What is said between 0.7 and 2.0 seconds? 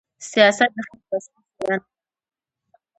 د خلکو اصلي څېره نه ده.